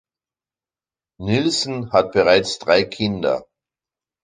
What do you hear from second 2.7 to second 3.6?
Kinder.